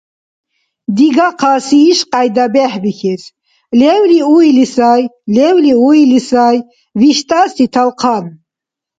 Дигахъаси 0.95 1.77
ишкьяйда 1.91 2.45
бехӀбихьес: 2.53 3.23
«Левли 3.79 4.19
уили 4.33 4.65
сай, 4.75 5.03
левли 5.35 5.73
уили 5.87 6.19
сай 6.29 6.57
виштӀаси 6.99 7.65
талхъан» 7.73 8.25